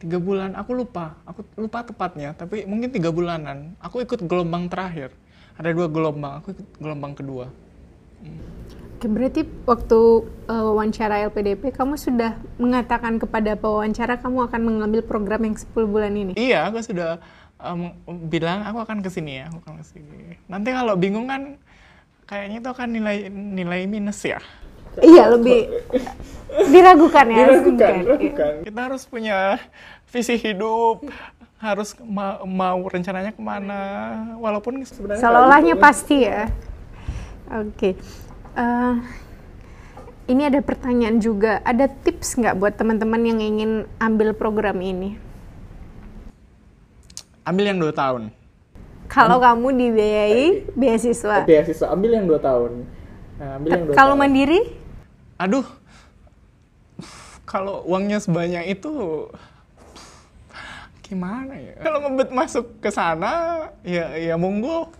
[0.00, 0.56] Tiga bulan.
[0.56, 1.20] Aku lupa.
[1.28, 3.76] Aku lupa tepatnya tapi mungkin tiga bulanan.
[3.84, 5.12] Aku ikut gelombang terakhir
[5.54, 7.46] ada dua gelombang aku ikut gelombang kedua
[8.94, 10.00] Oke, berarti waktu
[10.48, 16.12] uh, wawancara LPDP kamu sudah mengatakan kepada pewawancara kamu akan mengambil program yang 10 bulan
[16.16, 16.32] ini.
[16.34, 17.20] iya aku sudah
[17.60, 17.92] em,
[18.32, 21.60] bilang aku akan ke sini ya aku akan ke sini nanti kalau bingung kan
[22.24, 24.40] kayaknya itu akan nilai nilai minus ya
[24.94, 25.66] Iya, lebih
[26.70, 27.46] diragukan ya.
[27.50, 27.94] mungkin.
[28.62, 29.58] kita harus punya
[30.06, 31.02] visi hidup
[31.56, 33.80] harus ma- mau rencananya ke mana
[34.36, 35.82] walaupun sebenarnya nggak Seolah-olahnya gitu.
[35.82, 36.42] pasti ya.
[37.54, 37.90] Oke.
[38.54, 38.94] Eh,
[40.26, 41.60] ini ada pertanyaan juga.
[41.60, 45.20] Ada tips nggak buat teman-teman yang ingin ambil program ini?
[47.44, 48.32] ambil yang dua tahun
[49.04, 51.44] Kalau kamu dibiayai beasiswa.
[51.44, 52.88] beasiswa ambil yang dua tahun
[53.36, 54.20] Nah, ambil yang dua Kalau tahun.
[54.24, 54.60] mandiri?
[55.36, 55.66] aduh
[57.44, 59.28] kalau uangnya sebanyak itu
[61.14, 61.78] gimana ya?
[61.78, 64.90] Kalau ngebet masuk ke sana ya ya monggo.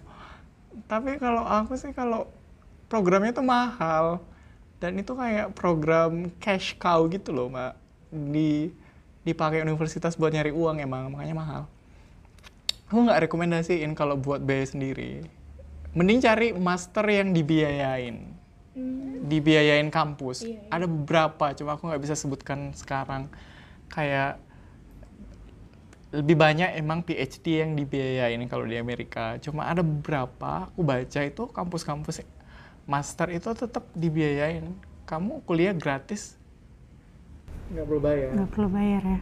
[0.87, 2.31] Tapi kalau aku sih kalau
[2.87, 4.23] programnya tuh mahal.
[4.79, 7.75] Dan itu kayak program cash cow gitu loh mbak.
[8.15, 8.71] Di
[9.25, 11.63] dipakai universitas buat nyari uang emang makanya mahal.
[12.93, 15.25] Aku nggak rekomendasiin kalau buat biaya sendiri.
[15.97, 18.29] Mending cari master yang dibiayain.
[19.25, 20.45] Dibiayain kampus.
[20.69, 23.33] Ada beberapa, cuma aku nggak bisa sebutkan sekarang.
[23.89, 24.44] Kayak
[26.15, 29.35] lebih banyak emang PhD yang dibiayain kalau di Amerika.
[29.43, 32.23] Cuma ada beberapa, aku baca itu kampus-kampus
[32.87, 34.71] master itu tetap dibiayain.
[35.05, 36.39] Kamu kuliah gratis,
[37.75, 38.29] nggak perlu bayar.
[38.33, 39.21] Nggak perlu bayar ya.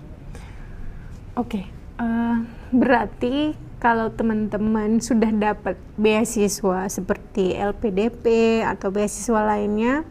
[1.33, 1.63] Oke,
[1.99, 2.37] eh,
[2.71, 10.07] berarti kalau teman-teman sudah dapat beasiswa seperti LPDP atau beasiswa lainnya,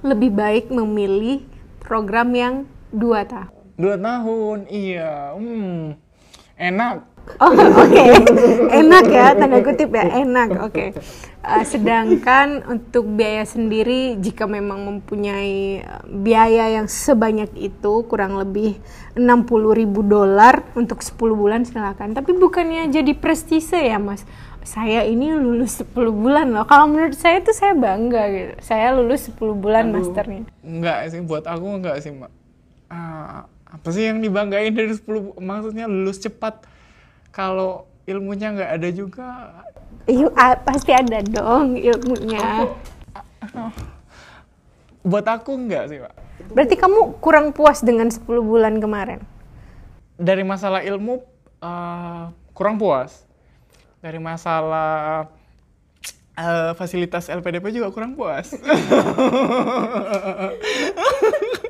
[0.00, 1.44] lebih baik memilih
[1.82, 2.54] program yang
[2.94, 3.55] dua tahun.
[3.76, 5.36] Dua tahun, iya.
[5.36, 6.00] Hmm,
[6.56, 7.16] enak.
[7.36, 7.52] Oh,
[7.84, 8.04] oke.
[8.70, 10.48] Enak ya, tanda kutip ya, enak.
[10.70, 10.94] Oke.
[11.46, 18.78] Eh, sedangkan untuk biaya sendiri jika memang mempunyai eh, biaya yang sebanyak itu kurang lebih
[19.18, 22.14] 60.000 ribu dolar untuk 10 bulan silakan.
[22.14, 24.22] Tapi bukannya jadi prestise ya, Mas.
[24.66, 26.66] Saya ini lulus 10 bulan loh.
[26.66, 28.54] Kalau menurut saya itu saya bangga gitu.
[28.62, 30.42] Saya lulus 10 bulan Aduh, masternya.
[30.66, 32.32] Enggak sih, buat aku enggak sih, Mbak.
[32.90, 36.64] Ah, apa sih yang dibanggain dari 10, maksudnya lulus cepat.
[37.28, 39.28] Kalau ilmunya nggak ada juga,
[40.06, 40.30] Iya,
[40.62, 42.70] pasti ada dong ilmunya.
[45.02, 46.14] buat aku enggak sih, Pak.
[46.54, 49.18] Berarti kamu kurang puas dengan 10 bulan kemarin?
[50.14, 51.26] Dari masalah ilmu
[51.58, 53.26] uh, kurang puas.
[53.98, 55.26] Dari masalah
[56.38, 58.54] uh, fasilitas LPDP juga kurang puas.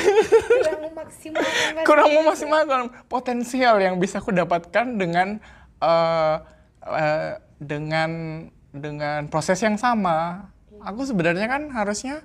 [0.00, 5.40] kurang memaksimalkan kurang memaksimalkan potensial yang bisa aku dapatkan dengan
[5.80, 6.42] uh,
[6.84, 8.10] uh, dengan
[8.70, 10.48] dengan proses yang sama.
[10.80, 12.24] Aku sebenarnya kan harusnya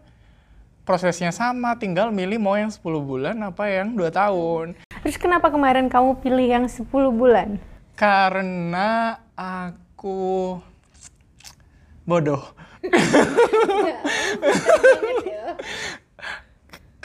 [0.86, 4.78] prosesnya sama, tinggal milih mau yang 10 bulan apa yang 2 tahun.
[5.02, 7.58] Terus kenapa kemarin kamu pilih yang 10 bulan?
[7.98, 10.62] Karena aku
[12.06, 12.54] bodoh.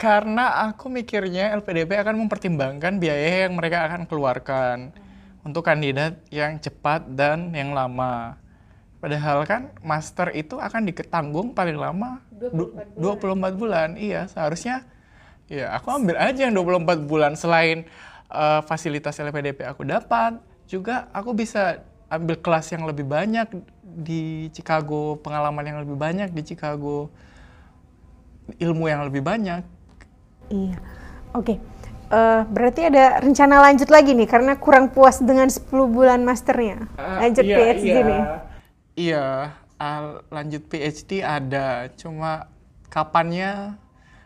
[0.01, 4.89] Karena aku mikirnya LPDP akan mempertimbangkan biaya yang mereka akan keluarkan
[5.45, 8.33] untuk kandidat yang cepat dan yang lama.
[8.97, 13.53] Padahal kan master itu akan diketanggung paling lama 24 bulan.
[13.53, 13.89] 24 bulan.
[13.93, 14.89] Iya, seharusnya
[15.45, 17.85] ya aku ambil aja yang 24 bulan selain
[18.33, 23.53] uh, fasilitas LPDP aku dapat, juga aku bisa ambil kelas yang lebih banyak
[23.85, 27.13] di Chicago, pengalaman yang lebih banyak di Chicago,
[28.57, 29.80] ilmu yang lebih banyak
[30.51, 30.77] Iya.
[31.31, 31.55] Oke.
[31.55, 31.57] Okay.
[32.11, 36.91] Uh, eh, berarti ada rencana lanjut lagi nih karena kurang puas dengan 10 bulan masternya.
[36.99, 38.01] Uh, lanjut iya, PhD iya.
[38.03, 38.23] nih.
[38.91, 39.27] Iya,
[39.79, 42.51] uh, lanjut PhD ada, cuma
[42.91, 43.79] kapannya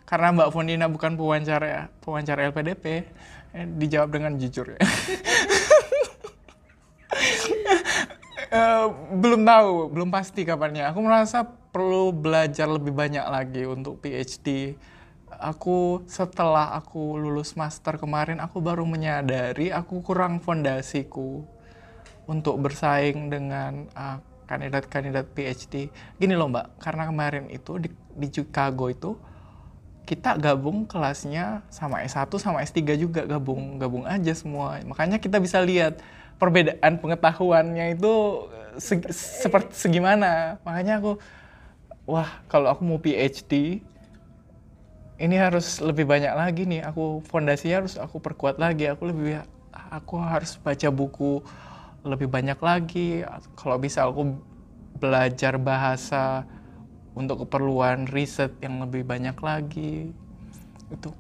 [0.10, 2.86] karena Mbak Fondina bukan pewawancara ya, pewawancara LPDP,
[3.54, 4.80] eh, dijawab dengan jujur ya.
[8.50, 8.90] uh,
[9.22, 10.90] belum tahu, belum pasti kapannya.
[10.90, 14.74] Aku merasa perlu belajar lebih banyak lagi untuk PhD
[15.39, 21.43] aku setelah aku lulus master kemarin aku baru menyadari aku kurang fondasiku
[22.26, 25.89] untuk bersaing dengan uh, kandidat-kandidat PhD.
[26.17, 29.12] Gini loh Mbak, karena kemarin itu di, di Chicago itu
[30.06, 34.78] kita gabung kelasnya sama S1 sama S3 juga gabung gabung aja semua.
[34.86, 35.98] Makanya kita bisa lihat
[36.38, 38.13] perbedaan pengetahuannya itu
[38.78, 39.02] se
[39.41, 40.62] seperti segimana.
[40.62, 41.17] Makanya aku
[42.06, 43.82] wah, kalau aku mau PhD
[45.15, 46.84] ini harus lebih banyak lagi nih.
[46.91, 48.91] Aku fondasinya harus aku perkuat lagi.
[48.91, 51.39] Aku lebih aku harus baca buku
[52.04, 53.23] lebih banyak lagi.
[53.56, 54.36] Kalau bisa aku
[54.99, 56.43] belajar bahasa
[57.15, 60.12] untuk keperluan riset yang lebih banyak lagi.
[60.91, 61.15] Itu.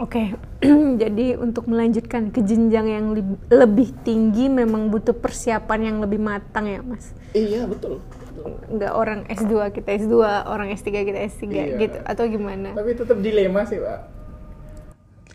[0.00, 0.64] Oke, okay.
[1.02, 3.06] jadi untuk melanjutkan ke jenjang yang
[3.52, 7.12] lebih tinggi memang butuh persiapan yang lebih matang ya, Mas.
[7.36, 8.00] Iya, betul
[8.70, 10.14] nggak orang S2 kita S2
[10.46, 11.64] orang S3 kita S3 iya.
[11.78, 11.98] gitu.
[12.06, 12.72] Atau gimana?
[12.72, 14.00] Tapi tetap dilema sih pak.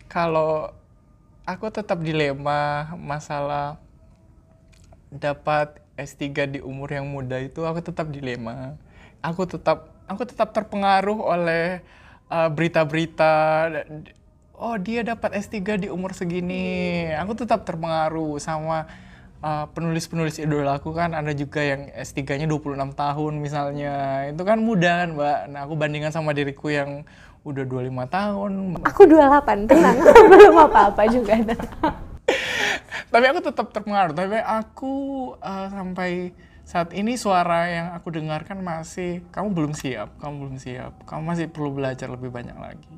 [0.08, 0.72] Kalau
[1.44, 3.78] aku tetap dilema masalah
[5.12, 8.76] dapat S3 di umur yang muda itu aku tetap dilema.
[9.24, 11.80] Aku tetap aku tetap terpengaruh oleh
[12.28, 13.32] uh, berita-berita
[13.70, 17.08] uh, oh dia dapat S3 di umur segini.
[17.16, 18.88] Aku tetap terpengaruh sama
[19.42, 23.94] uh, penulis-penulis idola aku kan ada juga yang S3-nya 26 tahun misalnya.
[24.32, 25.38] Itu kan mudah kan, Mbak.
[25.52, 27.04] Nah, aku bandingkan sama diriku yang
[27.46, 28.52] udah 25 tahun.
[28.82, 29.96] Aku 28, tenang.
[30.32, 31.38] Belum apa-apa juga.
[33.06, 34.14] Tapi aku tetap terpengaruh.
[34.16, 34.94] Tapi aku
[35.38, 36.34] uh, sampai
[36.66, 41.46] saat ini suara yang aku dengarkan masih kamu belum siap, kamu belum siap, kamu masih
[41.46, 42.90] perlu belajar lebih banyak lagi.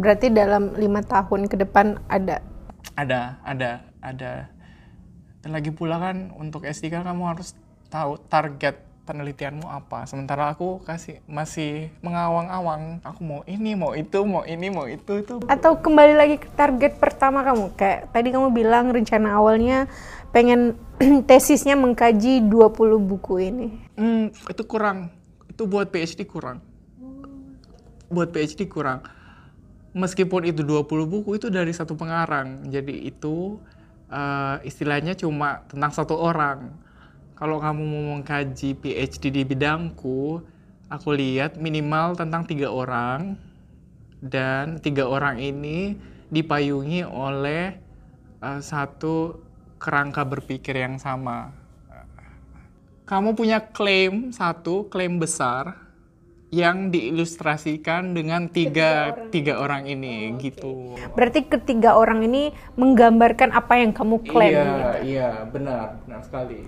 [0.00, 2.40] Berarti dalam lima tahun ke depan ada?
[2.96, 4.48] Ada, ada, ada
[5.44, 7.52] dan lagi pula kan untuk S3 kamu harus
[7.92, 10.08] tahu target penelitianmu apa.
[10.08, 13.04] Sementara aku kasih masih mengawang-awang.
[13.04, 15.44] Aku mau ini, mau itu, mau ini, mau itu, itu.
[15.44, 17.76] Atau kembali lagi ke target pertama kamu.
[17.76, 19.84] Kayak tadi kamu bilang rencana awalnya
[20.32, 20.80] pengen
[21.28, 23.68] tesisnya mengkaji 20 buku ini.
[24.00, 25.12] Hmm, itu kurang.
[25.52, 26.64] Itu buat PhD kurang.
[28.08, 29.04] Buat PhD kurang.
[29.92, 32.64] Meskipun itu 20 buku itu dari satu pengarang.
[32.72, 33.60] Jadi itu
[34.10, 36.72] uh, istilahnya cuma tentang satu orang.
[37.34, 40.40] Kalau kamu mau mengkaji PhD di bidangku,
[40.86, 43.36] aku lihat minimal tentang tiga orang
[44.24, 45.98] dan tiga orang ini
[46.32, 47.76] dipayungi oleh
[48.40, 49.44] uh, satu
[49.76, 51.52] kerangka berpikir yang sama.
[53.04, 55.83] Kamu punya klaim satu, klaim besar,
[56.54, 60.72] yang diilustrasikan dengan tiga tiga orang, tiga orang ini oh, gitu.
[61.18, 64.54] Berarti ketiga orang ini menggambarkan apa yang kamu klaim.
[64.54, 64.98] Iya, gitu.
[65.02, 66.62] iya, benar, benar sekali.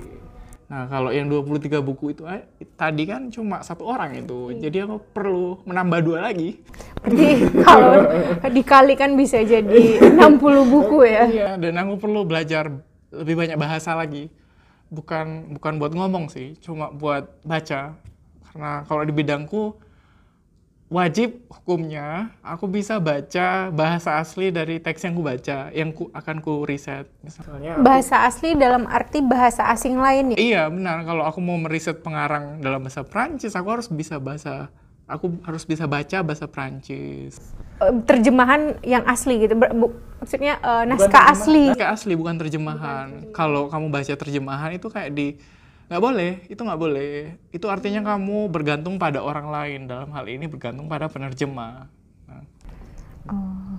[0.66, 2.42] Nah, kalau yang 23 buku itu eh,
[2.74, 4.50] tadi kan cuma satu orang itu.
[4.50, 4.58] Hmm.
[4.58, 6.58] Jadi aku perlu menambah dua lagi.
[7.06, 7.28] Berarti
[7.66, 7.94] kalau
[8.50, 11.22] dikalikan bisa jadi 60 buku ya.
[11.30, 12.74] Iya, dan aku perlu belajar
[13.14, 14.26] lebih banyak bahasa lagi.
[14.90, 17.94] Bukan bukan buat ngomong sih, cuma buat baca
[18.56, 19.76] Karena kalau di bidangku
[20.88, 26.40] wajib hukumnya aku bisa baca bahasa asli dari teks yang ku baca, yang ku, akan
[26.40, 27.04] ku riset.
[27.20, 30.36] Misalnya aku- Bahasa asli dalam arti bahasa asing lain ya?
[30.40, 34.72] Iya benar, kalau aku mau meriset pengarang dalam bahasa Prancis, aku harus bisa bahasa,
[35.04, 37.36] aku harus bisa baca bahasa Prancis.
[37.76, 41.76] Eh, Terjemahan yang asli gitu, ber- bu- maksudnya Bukan naskah asli.
[41.76, 43.36] Naskah asli bukan terjemahan.
[43.36, 45.36] Kalau kamu baca terjemahan itu kayak di
[45.88, 47.12] nggak boleh, itu nggak boleh.
[47.56, 49.80] Itu artinya kamu bergantung pada orang lain.
[49.90, 51.74] Dalam hal ini bergantung pada penerjemah.
[52.28, 52.42] Nah,
[53.26, 53.78] Oh,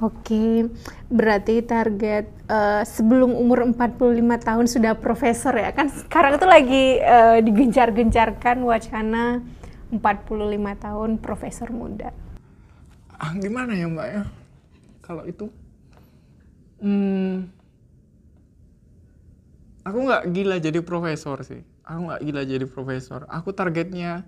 [0.00, 0.64] Oke,
[1.12, 7.38] berarti target eh, sebelum umur 45 tahun sudah profesor ya kan sekarang itu lagi eh,
[7.44, 9.44] digencar-gencarkan wacana
[9.92, 12.16] 45 tahun profesor muda.
[13.20, 14.22] ah, gimana ya mbak ya?
[15.04, 15.46] Kalau itu,
[16.80, 17.50] hmm,
[19.90, 21.66] aku nggak gila jadi profesor sih.
[21.82, 23.26] Aku nggak gila jadi profesor.
[23.26, 24.22] Aku targetnya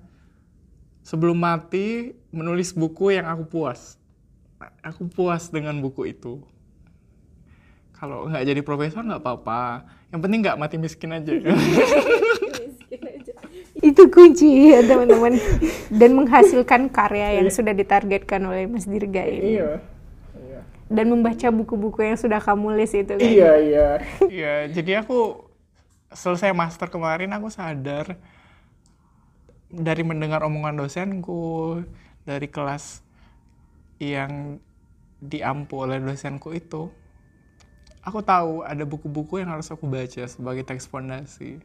[1.07, 3.97] sebelum mati menulis buku yang aku puas.
[4.83, 6.43] Aku puas dengan buku itu.
[7.95, 9.87] Kalau nggak jadi profesor nggak apa-apa.
[10.11, 11.31] Yang penting nggak mati miskin aja.
[13.83, 15.35] Itu kunci ya teman-teman
[15.91, 19.59] dan menghasilkan karya yang sudah ditargetkan oleh Mas Dirga ini.
[19.59, 19.83] iya.
[20.39, 20.61] Iya.
[20.87, 23.27] Dan membaca buku-buku yang sudah kamu list itu kan.
[23.27, 23.89] Iya, iya.
[24.31, 25.51] Iya, jadi aku
[26.15, 28.17] selesai master kemarin aku sadar
[29.73, 31.81] dari mendengar omongan dosenku,
[32.29, 33.01] dari kelas
[33.97, 34.61] yang
[35.23, 36.93] diampu oleh dosenku itu,
[38.03, 41.63] aku tahu ada buku-buku yang harus aku baca sebagai teks fondasi.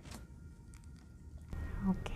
[1.89, 2.16] Oke.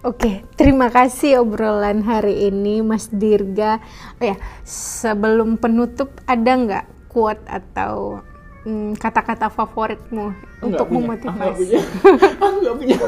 [0.00, 3.84] Oke, terima kasih obrolan hari ini Mas Dirga.
[4.16, 8.24] Oh ya, sebelum penutup ada nggak quote atau
[8.64, 10.26] mm, kata-kata favoritmu
[10.64, 11.76] untuk memotivasi?
[12.44, 12.98] Aku nggak punya.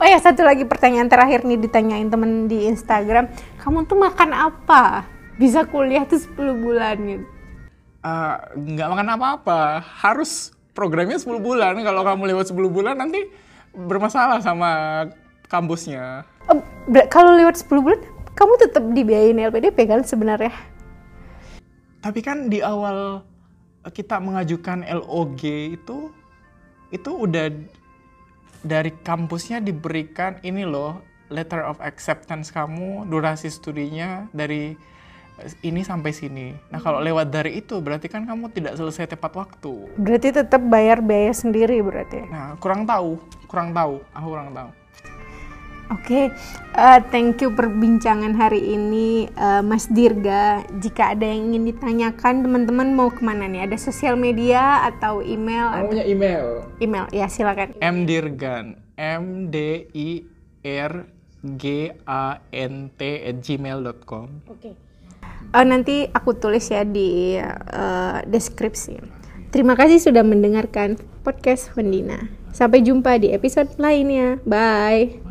[0.00, 3.30] Oh ya, satu lagi pertanyaan terakhir nih ditanyain temen di Instagram.
[3.60, 5.06] Kamu tuh makan apa?
[5.40, 7.26] Bisa kuliah tuh 10 bulan gitu.
[8.04, 11.72] Eh, nggak makan apa-apa, harus programnya 10 bulan.
[11.80, 13.24] Kalau kamu lewat 10 bulan nanti
[13.72, 14.70] bermasalah sama
[15.48, 16.28] kampusnya.
[16.84, 18.00] Ber- kalau lewat 10 bulan,
[18.36, 20.52] kamu tetap dibiayain LPDP kan sebenarnya?
[22.04, 23.24] Tapi kan di awal
[23.92, 25.42] kita mengajukan LOG
[25.76, 26.08] itu
[26.94, 27.50] itu udah
[28.64, 34.76] dari kampusnya diberikan ini loh letter of acceptance kamu durasi studinya dari
[35.66, 36.54] ini sampai sini.
[36.70, 39.90] Nah kalau lewat dari itu berarti kan kamu tidak selesai tepat waktu.
[39.98, 42.22] Berarti tetap bayar biaya sendiri berarti.
[42.30, 43.18] Nah kurang tahu,
[43.50, 44.70] kurang tahu, aku kurang tahu.
[45.92, 46.32] Oke,
[46.72, 50.64] eh, thank you perbincangan hari ini eh, Mas Dirga.
[50.80, 53.68] Jika ada yang ingin ditanyakan, teman-teman mau ke mana nih?
[53.68, 55.68] Ada sosial media atau email?
[55.68, 56.64] Atau punya email?
[56.80, 57.76] email, ya silakan.
[57.84, 60.24] M Dirgan, M D I
[60.64, 61.04] R
[61.44, 64.28] G A N T at gmail.com.
[64.48, 64.72] Oke.
[65.52, 68.96] Eh, nanti aku tulis ya di eh, deskripsi.
[69.52, 72.26] Terima kasih sudah mendengarkan podcast Wendina.
[72.50, 74.42] Sampai jumpa di episode lainnya.
[74.42, 75.23] Bye.